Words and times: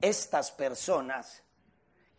Estas 0.00 0.50
personas 0.52 1.42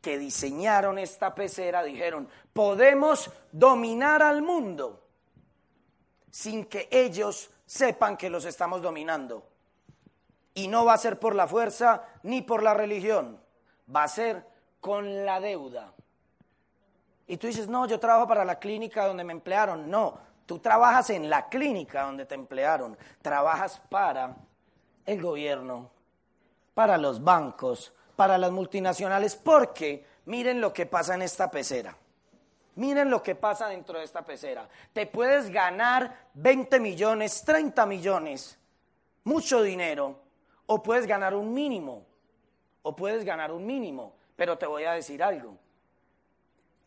que 0.02 0.18
diseñaron 0.18 0.98
esta 0.98 1.36
pecera 1.36 1.84
dijeron, 1.84 2.28
podemos 2.54 3.30
dominar 3.52 4.24
al 4.24 4.42
mundo 4.42 5.08
sin 6.30 6.66
que 6.66 6.88
ellos 6.92 7.52
sepan 7.66 8.18
que 8.18 8.30
los 8.30 8.46
estamos 8.46 8.82
dominando. 8.82 9.48
Y 10.54 10.68
no 10.68 10.84
va 10.84 10.94
a 10.94 10.98
ser 10.98 11.20
por 11.20 11.36
la 11.36 11.48
fuerza 11.48 12.04
ni 12.24 12.42
por 12.42 12.64
la 12.64 12.74
religión, 12.74 13.40
va 13.94 14.04
a 14.04 14.08
ser 14.08 14.46
con 14.80 15.26
la 15.26 15.40
deuda. 15.40 15.94
Y 17.28 17.38
tú 17.38 17.48
dices, 17.48 17.70
no, 17.70 17.88
yo 17.88 18.00
trabajo 18.00 18.28
para 18.28 18.44
la 18.44 18.60
clínica 18.60 19.08
donde 19.08 19.24
me 19.24 19.32
emplearon. 19.32 19.90
No, 19.90 20.18
tú 20.46 20.60
trabajas 20.60 21.12
en 21.12 21.30
la 21.30 21.48
clínica 21.48 22.04
donde 22.04 22.26
te 22.26 22.36
emplearon. 22.36 22.98
Trabajas 23.22 23.82
para 23.90 24.36
el 25.06 25.22
gobierno, 25.22 25.92
para 26.74 26.98
los 26.98 27.24
bancos, 27.24 27.94
para 28.16 28.38
las 28.38 28.52
multinacionales, 28.52 29.36
porque 29.36 30.06
miren 30.26 30.62
lo 30.62 30.74
que 30.74 30.86
pasa 30.86 31.16
en 31.16 31.22
esta 31.22 31.50
pecera. 31.52 31.96
Miren 32.76 33.10
lo 33.10 33.22
que 33.22 33.36
pasa 33.36 33.68
dentro 33.68 34.00
de 34.00 34.06
esta 34.06 34.24
pecera. 34.24 34.68
Te 34.94 35.06
puedes 35.06 35.50
ganar 35.50 36.30
20 36.36 36.80
millones, 36.80 37.44
30 37.44 37.86
millones, 37.86 38.58
mucho 39.24 39.62
dinero, 39.62 40.20
o 40.66 40.82
puedes 40.82 41.06
ganar 41.06 41.34
un 41.34 41.54
mínimo, 41.54 42.06
o 42.82 42.96
puedes 42.96 43.26
ganar 43.26 43.52
un 43.52 43.66
mínimo, 43.66 44.16
pero 44.36 44.58
te 44.58 44.66
voy 44.66 44.86
a 44.86 44.94
decir 44.94 45.22
algo. 45.22 45.58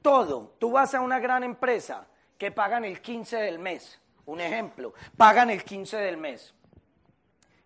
Todo, 0.01 0.55
tú 0.59 0.73
vas 0.73 0.95
a 0.95 1.01
una 1.01 1.19
gran 1.19 1.45
empresa 1.45 2.07
que 2.39 2.51
pagan 2.51 2.85
el 2.85 3.01
15 3.01 3.37
del 3.37 3.59
mes, 3.59 4.01
un 4.27 4.41
ejemplo, 4.41 4.95
pagan 5.17 5.51
el 5.51 5.63
15 5.63 5.97
del 5.99 6.17
mes. 6.17 6.55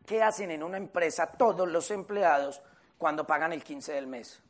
¿Qué 0.08 0.22
hacen 0.22 0.50
en 0.50 0.62
una 0.62 0.78
empresa 0.78 1.26
todos 1.26 1.68
los 1.68 1.90
empleados 1.90 2.62
cuando 2.96 3.26
pagan 3.26 3.52
el 3.52 3.62
15 3.62 3.92
del 3.92 4.06
mes? 4.06 4.42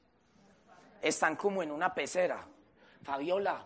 Están 1.03 1.35
como 1.35 1.65
en 1.65 1.73
una 1.73 1.93
pecera. 1.93 2.47
Fabiola, 3.03 3.65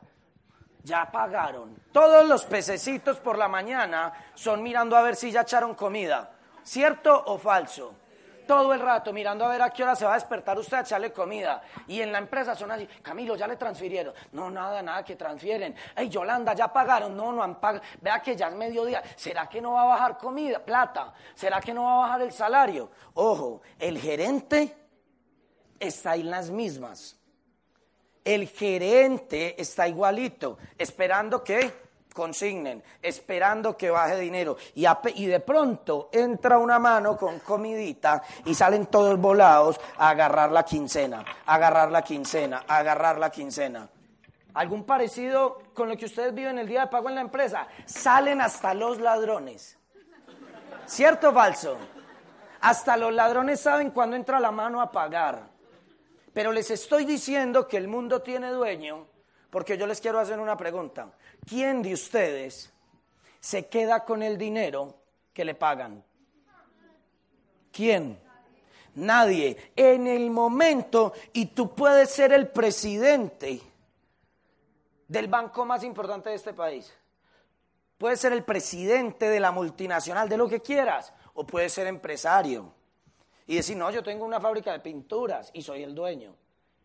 ya 0.83 1.11
pagaron. 1.13 1.77
Todos 1.93 2.27
los 2.27 2.47
pececitos 2.47 3.19
por 3.19 3.37
la 3.37 3.47
mañana 3.47 4.11
son 4.35 4.63
mirando 4.63 4.97
a 4.97 5.03
ver 5.03 5.17
si 5.17 5.31
ya 5.31 5.43
echaron 5.43 5.75
comida. 5.75 6.31
¿Cierto 6.63 7.25
o 7.27 7.37
falso? 7.37 7.95
Todo 8.47 8.73
el 8.75 8.81
rato 8.81 9.13
mirando 9.13 9.45
a 9.45 9.49
ver 9.49 9.63
a 9.63 9.71
qué 9.71 9.83
hora 9.83 9.97
se 9.97 10.05
va 10.05 10.13
a 10.13 10.15
despertar 10.15 10.59
usted 10.59 10.77
a 10.77 10.81
echarle 10.81 11.13
comida. 11.13 11.63
Y 11.87 12.01
en 12.01 12.13
la 12.13 12.19
empresa 12.19 12.55
son 12.55 12.71
así, 12.71 12.87
Camilo, 13.03 13.37
ya 13.37 13.47
le 13.47 13.57
transfirieron. 13.57 14.15
No, 14.33 14.51
nada, 14.51 14.83
nada 14.83 15.05
que 15.05 15.17
transfieren. 15.17 15.75
Hey, 15.97 16.09
Yolanda, 16.09 16.55
ya 16.55 16.73
pagaron. 16.73 17.17
No, 17.17 17.33
no 17.33 17.43
han 17.43 17.61
pagado. 17.61 17.85
Vea 18.01 18.21
que 18.21 18.37
ya 18.37 18.49
es 18.49 18.55
mediodía. 18.55 19.03
¿Será 19.17 19.49
que 19.49 19.61
no 19.61 19.73
va 19.73 19.83
a 19.83 19.87
bajar 19.87 20.19
comida, 20.19 20.65
plata? 20.65 21.13
¿Será 21.35 21.61
que 21.61 21.73
no 21.73 21.85
va 21.85 21.95
a 21.95 22.07
bajar 22.07 22.23
el 22.23 22.33
salario? 22.33 22.91
Ojo, 23.15 23.63
el 23.79 23.99
gerente 23.99 24.77
está 25.79 26.15
en 26.15 26.31
las 26.31 26.51
mismas. 26.51 27.19
El 28.25 28.49
gerente 28.49 29.61
está 29.61 29.89
igualito, 29.89 30.59
esperando 30.79 31.43
que 31.43 31.73
consignen, 32.13 32.83
esperando 33.01 33.77
que 33.77 33.91
baje 33.91 34.19
dinero. 34.19 34.57
Y, 34.75 35.27
de 35.27 35.41
pronto 35.41 36.09
entra 36.13 36.59
una 36.59 36.79
mano 36.79 37.17
con 37.17 37.39
comidita 37.41 38.23
y 38.45 38.55
salen 38.55 38.87
todos 38.87 39.19
volados 39.19 39.81
a 39.99 40.11
agarrar 40.11 40.53
la 40.53 40.65
quincena, 40.65 41.25
a 41.47 41.55
agarrar 41.55 41.91
la 41.91 42.03
quincena, 42.03 42.65
a 42.67 42.79
agarrar 42.79 43.19
la 43.19 43.31
quincena. 43.31 43.89
¿Algún 44.55 44.85
parecido 44.85 45.63
con 45.73 45.89
lo 45.89 45.97
que 45.97 46.05
ustedes 46.05 46.35
viven 46.35 46.59
el 46.59 46.69
día 46.69 46.83
de 46.83 46.87
pago 46.89 47.09
en 47.09 47.15
la 47.15 47.21
empresa? 47.23 47.67
Salen 47.87 48.41
hasta 48.41 48.75
los 48.75 49.01
ladrones. 49.01 49.79
¿Cierto 50.85 51.31
o 51.31 51.33
falso? 51.33 51.77
Hasta 52.61 52.97
los 52.97 53.13
ladrones 53.13 53.61
saben 53.61 53.91
cuándo 53.91 54.15
entra 54.15 54.39
la 54.39 54.51
mano 54.51 54.81
a 54.81 54.93
pagar. 54.93 55.51
Pero 56.35 56.53
les 56.53 56.71
estoy 56.71 57.05
diciendo 57.05 57.67
que 57.67 57.77
el 57.77 57.89
mundo 57.89 58.23
tiene 58.23 58.51
dueño 58.51 59.07
porque 59.53 59.77
yo 59.77 59.87
les 59.87 60.01
quiero 60.01 60.19
hacer 60.19 60.41
una 60.41 60.57
pregunta. 60.57 61.13
¿Quién 61.47 61.83
de 61.83 61.93
ustedes 61.93 62.73
se 63.39 63.67
queda 63.69 64.03
con 64.03 64.23
el 64.23 64.39
dinero 64.39 64.95
que 65.35 65.45
le 65.45 65.55
pagan? 65.55 66.03
¿Quién? 67.71 68.19
Nadie. 68.95 69.73
En 69.77 70.07
el 70.07 70.31
momento, 70.31 71.13
y 71.35 71.47
tú 71.47 71.75
puedes 71.75 72.09
ser 72.09 72.33
el 72.33 72.49
presidente 72.49 73.61
del 75.07 75.29
banco 75.29 75.67
más 75.67 75.85
importante 75.85 76.31
de 76.31 76.37
este 76.37 76.55
país. 76.55 76.91
Puedes 77.99 78.21
ser 78.21 78.33
el 78.33 78.45
presidente 78.45 79.29
de 79.29 79.39
la 79.39 79.53
multinacional, 79.53 80.31
de 80.31 80.39
lo 80.39 80.49
que 80.49 80.63
quieras, 80.63 81.13
o 81.35 81.47
puedes 81.47 81.75
ser 81.75 81.89
empresario 81.89 82.73
y 83.47 83.57
decir, 83.57 83.77
no, 83.77 83.91
yo 83.91 84.03
tengo 84.03 84.25
una 84.25 84.41
fábrica 84.41 84.73
de 84.73 84.81
pinturas 84.81 85.51
y 85.53 85.61
soy 85.61 85.83
el 85.83 85.95
dueño. 85.95 86.35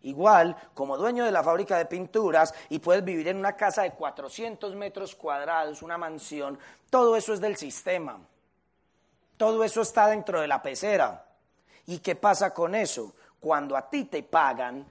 Igual, 0.03 0.55
como 0.73 0.97
dueño 0.97 1.25
de 1.25 1.31
la 1.31 1.43
fábrica 1.43 1.77
de 1.77 1.85
pinturas 1.85 2.53
y 2.69 2.79
puedes 2.79 3.03
vivir 3.03 3.27
en 3.27 3.37
una 3.37 3.55
casa 3.55 3.81
de 3.81 3.91
400 3.91 4.75
metros 4.75 5.15
cuadrados, 5.15 5.81
una 5.81 5.97
mansión, 5.97 6.57
todo 6.89 7.15
eso 7.15 7.33
es 7.33 7.41
del 7.41 7.57
sistema. 7.57 8.19
Todo 9.37 9.63
eso 9.63 9.81
está 9.81 10.07
dentro 10.07 10.39
de 10.39 10.47
la 10.47 10.61
pecera. 10.61 11.25
¿Y 11.87 11.99
qué 11.99 12.15
pasa 12.15 12.53
con 12.53 12.75
eso? 12.75 13.15
Cuando 13.39 13.75
a 13.75 13.89
ti 13.89 14.05
te 14.05 14.23
pagan, 14.23 14.85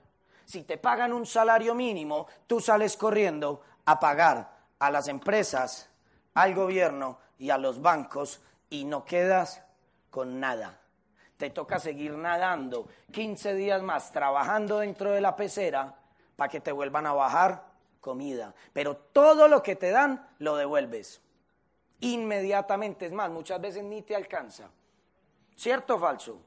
si 0.45 0.62
te 0.62 0.78
pagan 0.78 1.12
un 1.12 1.27
salario 1.27 1.75
mínimo, 1.75 2.27
tú 2.47 2.61
sales 2.61 2.97
corriendo 2.97 3.62
a 3.84 3.99
pagar 3.99 4.56
a 4.78 4.91
las 4.91 5.09
empresas, 5.09 5.89
al 6.34 6.55
gobierno 6.55 7.19
y 7.39 7.50
a 7.50 7.59
los 7.59 7.81
bancos 7.81 8.41
y 8.71 8.84
no 8.84 9.05
quedas 9.05 9.62
con 10.11 10.41
nada 10.41 10.81
te 11.36 11.50
toca 11.50 11.78
seguir 11.78 12.12
nadando 12.12 12.88
15 13.12 13.54
días 13.54 13.82
más 13.82 14.12
trabajando 14.12 14.78
dentro 14.78 15.10
de 15.10 15.20
la 15.20 15.36
pecera 15.36 15.94
para 16.34 16.48
que 16.48 16.60
te 16.60 16.72
vuelvan 16.72 17.06
a 17.06 17.12
bajar 17.12 17.64
comida. 18.00 18.54
Pero 18.72 18.97
todo 18.97 19.48
lo 19.48 19.62
que 19.62 19.76
te 19.76 19.91
dan 19.91 20.28
lo 20.38 20.56
devuelves. 20.56 21.20
Inmediatamente, 22.00 23.06
es 23.06 23.12
más, 23.12 23.30
muchas 23.30 23.60
veces 23.60 23.82
ni 23.82 24.02
te 24.02 24.14
alcanza. 24.14 24.70
¿Cierto 25.56 25.97
o 25.97 25.98
falso? 25.98 26.41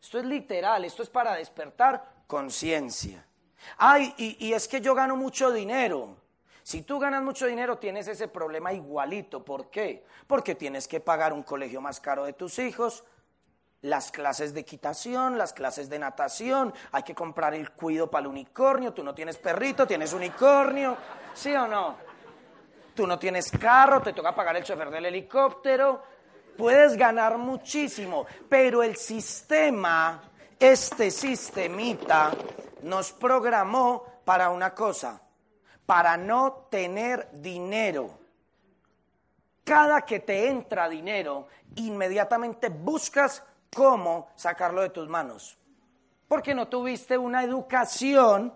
Esto 0.00 0.18
es 0.18 0.24
literal, 0.24 0.84
esto 0.84 1.02
es 1.02 1.10
para 1.10 1.34
despertar 1.34 2.24
conciencia. 2.26 3.24
Ay, 3.78 4.12
y, 4.18 4.48
y 4.48 4.52
es 4.52 4.68
que 4.68 4.80
yo 4.80 4.94
gano 4.94 5.16
mucho 5.16 5.50
dinero. 5.50 6.16
Si 6.62 6.82
tú 6.82 6.98
ganas 6.98 7.22
mucho 7.22 7.46
dinero, 7.46 7.78
tienes 7.78 8.08
ese 8.08 8.28
problema 8.28 8.72
igualito. 8.72 9.44
¿Por 9.44 9.70
qué? 9.70 10.04
Porque 10.26 10.54
tienes 10.54 10.88
que 10.88 11.00
pagar 11.00 11.32
un 11.32 11.42
colegio 11.42 11.80
más 11.80 12.00
caro 12.00 12.24
de 12.24 12.32
tus 12.32 12.58
hijos, 12.58 13.04
las 13.84 14.10
clases 14.10 14.54
de 14.54 14.60
equitación, 14.60 15.36
las 15.36 15.52
clases 15.52 15.90
de 15.90 15.98
natación, 15.98 16.72
hay 16.90 17.02
que 17.02 17.14
comprar 17.14 17.52
el 17.52 17.72
cuido 17.72 18.10
para 18.10 18.22
el 18.22 18.28
unicornio, 18.28 18.94
tú 18.94 19.04
no 19.04 19.14
tienes 19.14 19.36
perrito, 19.36 19.86
tienes 19.86 20.14
unicornio, 20.14 20.96
¿sí 21.34 21.54
o 21.54 21.66
no? 21.66 21.96
Tú 22.94 23.06
no 23.06 23.18
tienes 23.18 23.50
carro, 23.50 24.00
te 24.00 24.14
toca 24.14 24.34
pagar 24.34 24.56
el 24.56 24.64
chofer 24.64 24.88
del 24.88 25.04
helicóptero, 25.04 26.02
puedes 26.56 26.96
ganar 26.96 27.36
muchísimo, 27.36 28.24
pero 28.48 28.82
el 28.82 28.96
sistema, 28.96 30.22
este 30.58 31.10
sistemita, 31.10 32.32
nos 32.84 33.12
programó 33.12 34.20
para 34.24 34.48
una 34.48 34.74
cosa, 34.74 35.20
para 35.84 36.16
no 36.16 36.68
tener 36.70 37.28
dinero. 37.32 38.18
Cada 39.62 40.06
que 40.06 40.20
te 40.20 40.48
entra 40.48 40.88
dinero, 40.88 41.48
inmediatamente 41.76 42.70
buscas 42.70 43.42
cómo 43.74 44.28
sacarlo 44.36 44.82
de 44.82 44.90
tus 44.90 45.08
manos. 45.08 45.58
Porque 46.28 46.54
no 46.54 46.68
tuviste 46.68 47.18
una 47.18 47.44
educación 47.44 48.54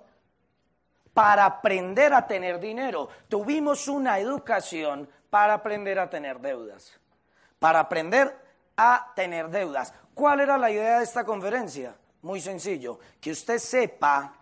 para 1.13 1.45
aprender 1.45 2.15
a 2.15 2.27
tener 2.27 2.61
dinero. 2.61 3.09
Tuvimos 3.29 3.89
una 3.89 4.19
educación 4.19 5.09
para 5.31 5.55
aprender 5.55 5.99
a 5.99 6.09
tener 6.09 6.41
deudas. 6.41 6.99
Para 7.59 7.81
aprender 7.81 8.35
a 8.77 9.13
tener 9.15 9.49
deudas. 9.51 9.93
¿Cuál 10.15 10.41
era 10.41 10.57
la 10.57 10.71
idea 10.71 10.99
de 10.99 11.05
esta 11.05 11.25
conferencia? 11.25 11.95
Muy 12.23 12.41
sencillo, 12.41 12.99
que 13.21 13.31
usted 13.31 13.59
sepa 13.59 14.33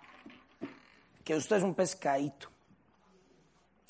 que 1.24 1.34
usted 1.34 1.56
es 1.56 1.62
un 1.62 1.74
pescadito. 1.74 2.48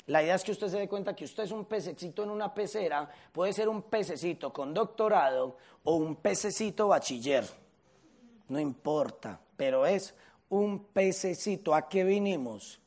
La 0.07 0.23
idea 0.23 0.35
es 0.35 0.43
que 0.43 0.51
usted 0.51 0.69
se 0.69 0.79
dé 0.79 0.87
cuenta 0.87 1.15
que 1.15 1.25
usted 1.25 1.43
es 1.43 1.51
un 1.51 1.65
pececito 1.65 2.23
en 2.23 2.29
una 2.29 2.53
pecera, 2.53 3.09
puede 3.31 3.51
ser 3.51 3.67
un 3.67 3.83
pececito 3.83 4.53
con 4.53 4.73
doctorado 4.73 5.57
o 5.83 5.95
un 5.95 6.15
pececito 6.15 6.87
bachiller. 6.87 7.45
No 8.47 8.59
importa, 8.59 9.39
pero 9.57 9.85
es 9.85 10.15
un 10.49 10.85
pececito. 10.85 11.75
¿A 11.75 11.89
qué 11.89 12.05
vinimos? 12.05 12.79